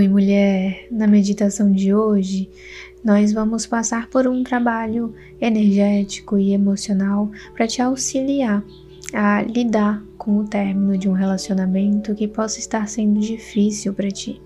Oi, 0.00 0.08
mulher! 0.08 0.86
Na 0.90 1.06
meditação 1.06 1.70
de 1.70 1.94
hoje, 1.94 2.48
nós 3.04 3.34
vamos 3.34 3.66
passar 3.66 4.08
por 4.08 4.26
um 4.26 4.42
trabalho 4.42 5.14
energético 5.38 6.38
e 6.38 6.54
emocional 6.54 7.30
para 7.52 7.66
te 7.66 7.82
auxiliar 7.82 8.64
a 9.12 9.42
lidar 9.42 10.02
com 10.16 10.38
o 10.38 10.48
término 10.48 10.96
de 10.96 11.06
um 11.06 11.12
relacionamento 11.12 12.14
que 12.14 12.26
possa 12.26 12.58
estar 12.58 12.88
sendo 12.88 13.20
difícil 13.20 13.92
para 13.92 14.10
ti. 14.10 14.40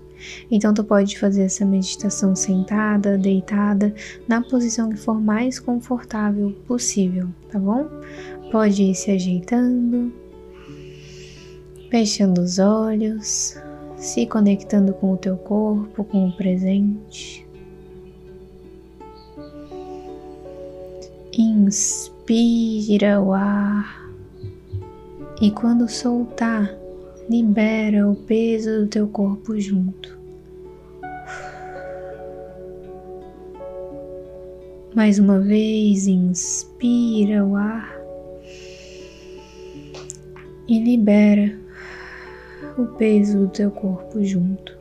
Então, 0.51 0.73
tu 0.73 0.83
pode 0.83 1.17
fazer 1.17 1.43
essa 1.43 1.65
meditação 1.65 2.35
sentada, 2.35 3.17
deitada, 3.17 3.95
na 4.27 4.41
posição 4.41 4.89
que 4.89 4.97
for 4.97 5.21
mais 5.21 5.57
confortável 5.57 6.51
possível, 6.67 7.29
tá 7.49 7.57
bom? 7.57 7.87
Pode 8.51 8.83
ir 8.83 8.93
se 8.93 9.09
ajeitando, 9.09 10.11
fechando 11.89 12.41
os 12.41 12.59
olhos 12.59 13.57
se 13.97 14.25
conectando 14.25 14.93
com 14.93 15.13
o 15.13 15.17
teu 15.17 15.37
corpo, 15.37 16.03
com 16.03 16.27
o 16.27 16.31
presente. 16.31 17.45
Inspira 21.37 23.21
o 23.21 23.33
ar 23.33 24.09
e 25.41 25.51
quando 25.51 25.89
soltar, 25.89 26.73
libera 27.29 28.09
o 28.09 28.15
peso 28.15 28.81
do 28.81 28.87
teu 28.87 29.07
corpo 29.07 29.59
junto. 29.59 30.17
Mais 34.95 35.19
uma 35.19 35.39
vez, 35.39 36.07
inspira 36.07 37.45
o 37.45 37.57
ar 37.57 37.99
e 40.69 40.79
libera 40.79 41.64
o 42.77 42.85
peso 42.85 43.39
do 43.39 43.47
teu 43.47 43.71
corpo 43.71 44.23
junto. 44.23 44.77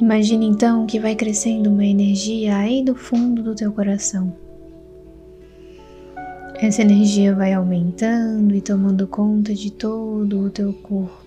Imagine 0.00 0.46
então 0.46 0.86
que 0.86 1.00
vai 1.00 1.14
crescendo 1.14 1.70
uma 1.70 1.84
energia 1.84 2.56
aí 2.56 2.84
do 2.84 2.94
fundo 2.94 3.42
do 3.42 3.54
teu 3.54 3.72
coração. 3.72 4.36
Essa 6.56 6.82
energia 6.82 7.34
vai 7.34 7.52
aumentando 7.52 8.54
e 8.54 8.60
tomando 8.60 9.06
conta 9.06 9.54
de 9.54 9.70
todo 9.70 10.40
o 10.40 10.50
teu 10.50 10.72
corpo. 10.72 11.24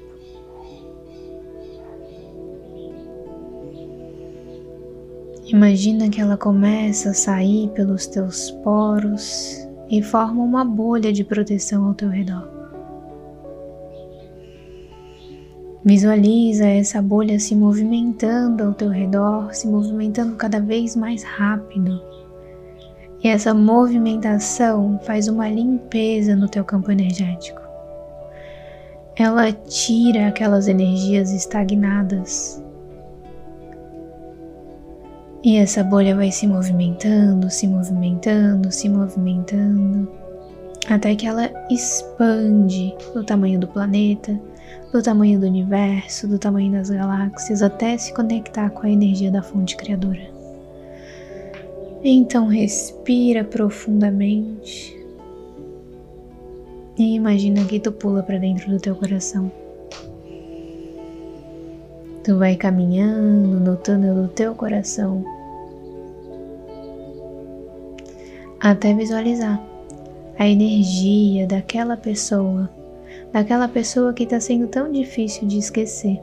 Imagina 5.47 6.09
que 6.09 6.21
ela 6.21 6.37
começa 6.37 7.09
a 7.09 7.13
sair 7.13 7.69
pelos 7.69 8.05
teus 8.05 8.51
poros 8.63 9.67
e 9.89 9.99
forma 10.01 10.43
uma 10.43 10.63
bolha 10.63 11.11
de 11.11 11.23
proteção 11.23 11.85
ao 11.85 11.95
teu 11.95 12.09
redor. 12.09 12.58
Visualiza 15.89 16.67
essa 16.67 17.01
bolha 17.01 17.39
se 17.39 17.55
movimentando 17.55 18.63
ao 18.63 18.75
teu 18.75 18.89
redor, 18.89 19.51
se 19.55 19.67
movimentando 19.67 20.35
cada 20.35 20.59
vez 20.59 20.95
mais 20.95 21.23
rápido. 21.23 21.99
E 23.23 23.27
essa 23.27 23.55
movimentação 23.55 24.99
faz 25.03 25.27
uma 25.27 25.49
limpeza 25.49 26.35
no 26.35 26.47
teu 26.47 26.63
campo 26.63 26.91
energético. 26.91 27.59
Ela 29.15 29.51
tira 29.51 30.27
aquelas 30.27 30.67
energias 30.67 31.31
estagnadas. 31.31 32.63
E 35.43 35.57
essa 35.57 35.83
bolha 35.83 36.15
vai 36.15 36.31
se 36.31 36.45
movimentando, 36.45 37.49
se 37.49 37.65
movimentando, 37.65 38.71
se 38.71 38.87
movimentando, 38.87 40.07
até 40.87 41.15
que 41.15 41.25
ela 41.25 41.49
expande 41.67 42.95
o 43.15 43.23
tamanho 43.23 43.59
do 43.59 43.67
planeta 43.67 44.39
do 44.91 45.01
tamanho 45.01 45.39
do 45.39 45.45
universo, 45.45 46.27
do 46.27 46.39
tamanho 46.39 46.71
das 46.71 46.89
galáxias, 46.89 47.61
até 47.61 47.97
se 47.97 48.13
conectar 48.13 48.69
com 48.71 48.85
a 48.85 48.89
energia 48.89 49.31
da 49.31 49.43
fonte 49.43 49.75
criadora. 49.75 50.29
Então 52.03 52.47
respira 52.47 53.43
profundamente 53.43 54.97
e 56.97 57.15
imagina 57.15 57.63
que 57.65 57.79
tu 57.79 57.91
pula 57.91 58.23
para 58.23 58.37
dentro 58.37 58.69
do 58.71 58.79
teu 58.79 58.95
coração. 58.95 59.51
Tu 62.23 62.37
vai 62.37 62.55
caminhando 62.55 63.59
no 63.59 63.77
túnel 63.77 64.15
do 64.15 64.27
teu 64.27 64.55
coração 64.55 65.23
até 68.59 68.93
visualizar 68.93 69.61
a 70.37 70.47
energia 70.47 71.47
daquela 71.47 71.95
pessoa 71.95 72.69
daquela 73.31 73.67
pessoa 73.67 74.13
que 74.13 74.23
está 74.23 74.39
sendo 74.39 74.67
tão 74.67 74.91
difícil 74.91 75.47
de 75.47 75.57
esquecer. 75.57 76.19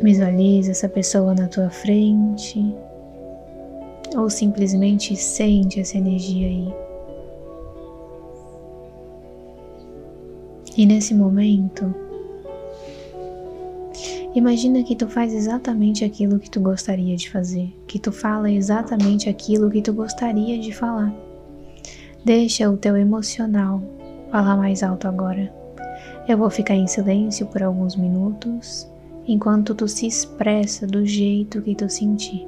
Visualiza 0.00 0.70
essa 0.70 0.88
pessoa 0.88 1.34
na 1.34 1.46
tua 1.46 1.68
frente 1.68 2.74
ou 4.16 4.30
simplesmente 4.30 5.14
sente 5.14 5.80
essa 5.80 5.98
energia 5.98 6.46
aí. 6.46 6.74
E 10.76 10.86
nesse 10.86 11.14
momento, 11.14 11.94
imagina 14.34 14.82
que 14.82 14.96
tu 14.96 15.06
faz 15.08 15.34
exatamente 15.34 16.04
aquilo 16.04 16.38
que 16.38 16.48
tu 16.48 16.60
gostaria 16.60 17.16
de 17.16 17.28
fazer, 17.28 17.70
que 17.86 17.98
tu 17.98 18.10
fala 18.10 18.50
exatamente 18.50 19.28
aquilo 19.28 19.70
que 19.70 19.82
tu 19.82 19.92
gostaria 19.92 20.58
de 20.58 20.72
falar. 20.72 21.12
Deixa 22.22 22.68
o 22.70 22.76
teu 22.76 22.98
emocional 22.98 23.80
falar 24.30 24.54
mais 24.54 24.82
alto 24.82 25.08
agora. 25.08 25.50
Eu 26.28 26.36
vou 26.36 26.50
ficar 26.50 26.74
em 26.74 26.86
silêncio 26.86 27.46
por 27.46 27.62
alguns 27.62 27.96
minutos 27.96 28.86
enquanto 29.26 29.74
tu 29.74 29.88
se 29.88 30.06
expressa 30.06 30.86
do 30.86 31.06
jeito 31.06 31.62
que 31.62 31.74
tu 31.74 31.88
sentir. 31.88 32.46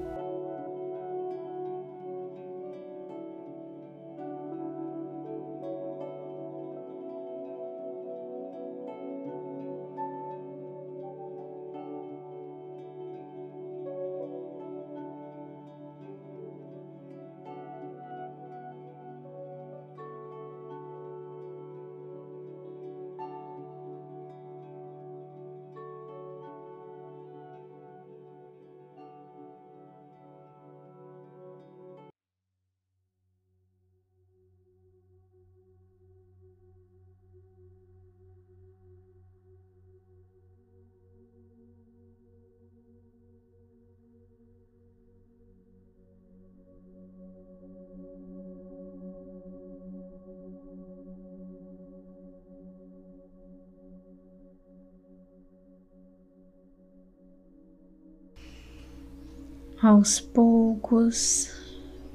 Aos 59.83 60.21
poucos, 60.21 61.51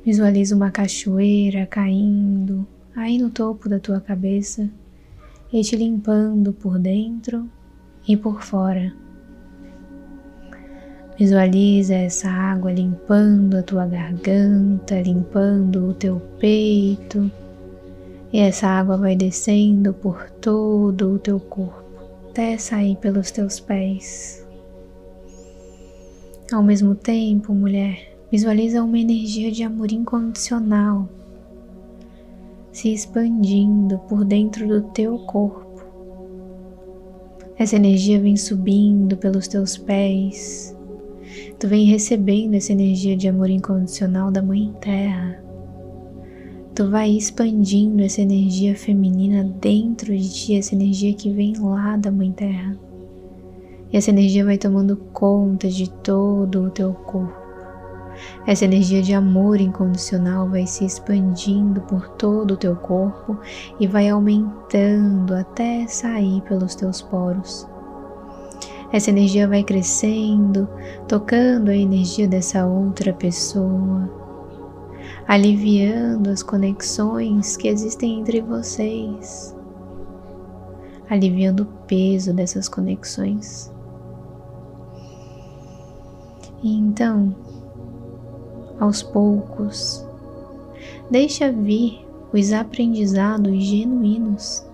visualiza 0.05 0.55
uma 0.55 0.71
cachoeira 0.71 1.65
caindo 1.65 2.65
aí 2.95 3.17
no 3.17 3.29
topo 3.29 3.67
da 3.67 3.77
tua 3.77 3.99
cabeça 3.99 4.69
e 5.51 5.61
te 5.61 5.75
limpando 5.75 6.53
por 6.53 6.79
dentro 6.79 7.45
e 8.07 8.15
por 8.15 8.41
fora. 8.41 8.93
Visualiza 11.19 11.93
essa 11.93 12.29
água 12.29 12.71
limpando 12.71 13.57
a 13.57 13.63
tua 13.63 13.85
garganta, 13.85 15.01
limpando 15.01 15.89
o 15.89 15.93
teu 15.93 16.21
peito, 16.39 17.29
e 18.31 18.39
essa 18.39 18.67
água 18.67 18.95
vai 18.95 19.13
descendo 19.13 19.93
por 19.93 20.29
todo 20.39 21.15
o 21.15 21.19
teu 21.19 21.37
corpo 21.37 21.83
até 22.29 22.57
sair 22.57 22.95
pelos 22.95 23.29
teus 23.29 23.59
pés. 23.59 24.46
Ao 26.51 26.63
mesmo 26.63 26.95
tempo, 26.95 27.53
mulher, 27.53 28.17
visualiza 28.31 28.81
uma 28.81 28.97
energia 28.97 29.51
de 29.51 29.63
amor 29.63 29.91
incondicional 29.91 31.09
se 32.71 32.93
expandindo 32.93 33.97
por 34.07 34.23
dentro 34.23 34.67
do 34.67 34.81
teu 34.91 35.17
corpo. 35.19 35.83
Essa 37.57 37.75
energia 37.75 38.19
vem 38.21 38.37
subindo 38.37 39.17
pelos 39.17 39.47
teus 39.47 39.77
pés. 39.77 40.73
Tu 41.59 41.67
vem 41.67 41.85
recebendo 41.87 42.53
essa 42.53 42.71
energia 42.71 43.17
de 43.17 43.27
amor 43.27 43.49
incondicional 43.49 44.31
da 44.31 44.41
Mãe 44.41 44.71
Terra. 44.79 45.43
tu 46.75 46.89
vai 46.91 47.09
expandindo 47.09 48.03
essa 48.03 48.21
energia 48.21 48.75
feminina 48.75 49.43
dentro 49.59 50.15
de 50.15 50.29
ti, 50.31 50.55
essa 50.55 50.75
energia 50.75 51.13
que 51.15 51.31
vem 51.31 51.57
lá 51.59 51.97
da 51.97 52.11
Mãe 52.11 52.31
Terra. 52.31 52.86
E 53.91 53.97
essa 53.97 54.09
energia 54.09 54.43
vai 54.43 54.57
tomando 54.57 54.97
conta 55.13 55.69
de 55.69 55.89
todo 55.89 56.63
o 56.65 56.69
teu 56.69 56.93
corpo. 56.93 57.47
Essa 58.45 58.65
energia 58.65 59.01
de 59.01 59.13
amor 59.13 59.59
incondicional 59.61 60.49
vai 60.49 60.65
se 60.65 60.85
expandindo 60.85 61.81
por 61.81 62.09
todo 62.09 62.51
o 62.55 62.57
teu 62.57 62.75
corpo 62.75 63.37
e 63.79 63.87
vai 63.87 64.09
aumentando 64.09 65.35
até 65.35 65.85
sair 65.87 66.41
pelos 66.41 66.75
teus 66.75 67.01
poros. 67.01 67.67
Essa 68.91 69.09
energia 69.09 69.47
vai 69.47 69.63
crescendo, 69.63 70.67
tocando 71.07 71.69
a 71.69 71.75
energia 71.75 72.27
dessa 72.27 72.65
outra 72.65 73.13
pessoa, 73.13 74.09
aliviando 75.27 76.29
as 76.29 76.41
conexões 76.41 77.57
que 77.57 77.67
existem 77.67 78.21
entre 78.21 78.39
vocês, 78.41 79.53
aliviando 81.09 81.63
o 81.63 81.85
peso 81.85 82.33
dessas 82.33 82.69
conexões. 82.69 83.76
E 86.63 86.73
então, 86.73 87.35
aos 88.79 89.03
poucos, 89.03 90.05
deixa 91.09 91.51
vir 91.51 92.05
os 92.33 92.51
aprendizados 92.51 93.63
genuínos 93.63 94.65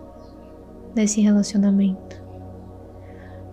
desse 0.94 1.21
relacionamento. 1.21 2.21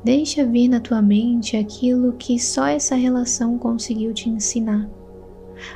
Deixa 0.02 0.46
vir 0.46 0.68
na 0.68 0.80
tua 0.80 1.02
mente 1.02 1.56
aquilo 1.56 2.14
que 2.14 2.38
só 2.38 2.66
essa 2.66 2.94
relação 2.94 3.58
conseguiu 3.58 4.14
te 4.14 4.30
ensinar. 4.30 4.88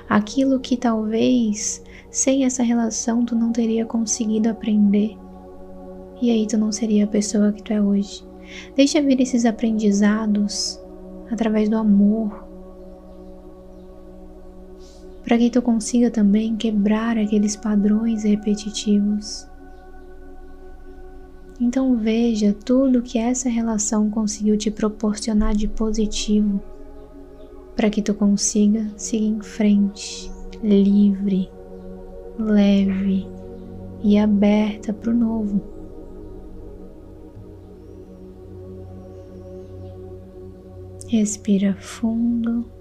Aquilo 0.08 0.60
que 0.60 0.78
talvez 0.78 1.82
sem 2.10 2.44
essa 2.44 2.62
relação 2.62 3.24
tu 3.24 3.34
não 3.34 3.52
teria 3.52 3.84
conseguido 3.84 4.48
aprender. 4.48 5.18
E 6.22 6.30
aí 6.30 6.46
tu 6.46 6.56
não 6.56 6.72
seria 6.72 7.04
a 7.04 7.08
pessoa 7.08 7.52
que 7.52 7.62
tu 7.62 7.72
é 7.72 7.82
hoje. 7.82 8.24
Deixa 8.74 9.02
vir 9.02 9.20
esses 9.20 9.44
aprendizados 9.44 10.80
através 11.30 11.68
do 11.68 11.76
amor, 11.76 12.43
para 15.24 15.38
que 15.38 15.48
tu 15.48 15.62
consiga 15.62 16.10
também 16.10 16.54
quebrar 16.54 17.16
aqueles 17.16 17.56
padrões 17.56 18.24
repetitivos. 18.24 19.48
Então 21.58 21.96
veja 21.96 22.52
tudo 22.52 23.00
que 23.00 23.18
essa 23.18 23.48
relação 23.48 24.10
conseguiu 24.10 24.56
te 24.58 24.70
proporcionar 24.70 25.54
de 25.54 25.66
positivo, 25.66 26.60
para 27.74 27.88
que 27.88 28.02
tu 28.02 28.12
consiga 28.12 28.86
seguir 28.96 29.28
em 29.28 29.40
frente, 29.40 30.30
livre, 30.62 31.48
leve 32.38 33.26
e 34.02 34.18
aberta 34.18 34.92
para 34.92 35.10
o 35.10 35.14
novo. 35.14 35.62
Respira 41.08 41.74
fundo. 41.78 42.73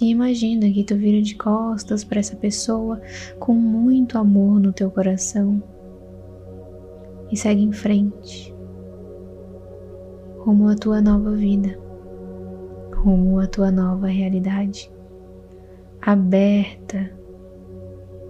E 0.00 0.10
imagina 0.10 0.70
que 0.70 0.84
tu 0.84 0.94
vira 0.94 1.22
de 1.22 1.34
costas 1.34 2.04
para 2.04 2.20
essa 2.20 2.36
pessoa 2.36 3.00
com 3.38 3.54
muito 3.54 4.18
amor 4.18 4.60
no 4.60 4.72
teu 4.72 4.90
coração. 4.90 5.62
E 7.32 7.36
segue 7.36 7.62
em 7.62 7.72
frente, 7.72 8.54
rumo 10.40 10.68
à 10.68 10.76
tua 10.76 11.00
nova 11.00 11.32
vida, 11.32 11.76
rumo 12.94 13.40
à 13.40 13.46
tua 13.46 13.70
nova 13.72 14.06
realidade, 14.06 14.92
aberta 16.00 17.10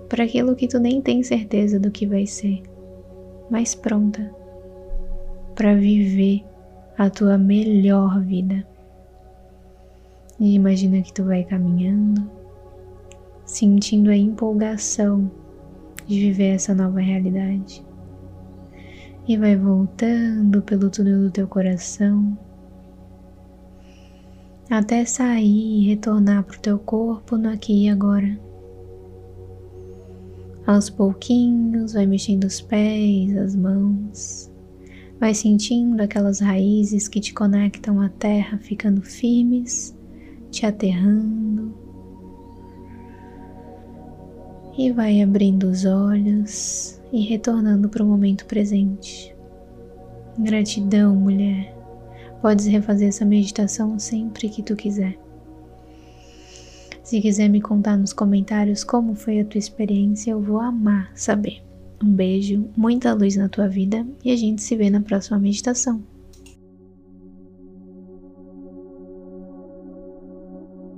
para 0.09 0.25
aquilo 0.25 0.57
que 0.57 0.69
tu 0.69 0.79
nem 0.79 1.03
tem 1.03 1.23
certeza 1.23 1.79
do 1.79 1.91
que 1.91 2.07
vai 2.07 2.27
ser, 2.27 2.63
mas 3.51 3.75
pronta 3.75 4.35
para 5.55 5.75
viver 5.75 6.43
a 6.97 7.11
tua 7.11 7.37
melhor 7.37 8.21
vida. 8.23 8.67
E 10.39 10.55
imagina 10.55 11.01
que 11.01 11.13
tu 11.13 11.25
vai 11.25 11.45
caminhando, 11.45 12.31
sentindo 13.45 14.11
a 14.11 14.17
empolgação 14.17 15.31
de 16.07 16.21
viver 16.21 16.55
essa 16.55 16.75
nova 16.75 17.01
realidade. 17.01 17.85
E 19.27 19.37
vai 19.37 19.57
voltando 19.57 20.63
pelo 20.63 20.91
túnel 20.91 21.23
do 21.23 21.31
teu 21.31 21.49
coração 21.49 22.37
até 24.69 25.05
sair 25.05 25.81
e 25.81 25.89
retornar 25.89 26.45
para 26.45 26.57
o 26.57 26.61
teu 26.61 26.79
corpo 26.79 27.37
no 27.37 27.49
aqui 27.49 27.85
e 27.85 27.89
agora. 27.89 28.39
Aos 30.67 30.91
pouquinhos, 30.91 31.93
vai 31.93 32.07
mexendo 32.07 32.45
os 32.45 32.61
pés, 32.61 33.37
as 33.37 33.55
mãos, 33.55 34.51
vai 35.21 35.33
sentindo 35.33 36.01
aquelas 36.03 36.41
raízes 36.41 37.07
que 37.09 37.21
te 37.21 37.33
conectam 37.33 38.01
à 38.01 38.09
terra 38.09 38.59
ficando 38.59 39.01
firmes 39.01 39.96
te 40.57 40.65
aterrando 40.65 41.75
e 44.79 44.91
vai 44.91 45.21
abrindo 45.21 45.65
os 45.65 45.85
olhos 45.85 46.99
e 47.13 47.21
retornando 47.21 47.91
para 47.91 48.03
o 48.03 48.07
momento 48.07 48.47
presente. 48.47 49.35
Gratidão, 50.39 51.15
mulher. 51.15 51.75
Podes 52.41 52.67
refazer 52.67 53.09
essa 53.09 53.25
meditação 53.25 53.99
sempre 53.99 54.49
que 54.49 54.63
tu 54.63 54.75
quiser. 54.75 55.19
Se 57.03 57.21
quiser 57.21 57.49
me 57.49 57.61
contar 57.61 57.99
nos 57.99 58.15
comentários 58.15 58.83
como 58.83 59.15
foi 59.15 59.41
a 59.41 59.45
tua 59.45 59.59
experiência, 59.59 60.31
eu 60.31 60.41
vou 60.41 60.59
amar 60.59 61.11
saber. 61.15 61.63
Um 62.03 62.11
beijo, 62.13 62.69
muita 62.77 63.13
luz 63.13 63.37
na 63.37 63.49
tua 63.49 63.69
vida 63.69 64.07
e 64.25 64.33
a 64.33 64.37
gente 64.37 64.63
se 64.63 64.75
vê 64.75 64.89
na 64.89 65.01
próxima 65.01 65.39
meditação. 65.39 66.03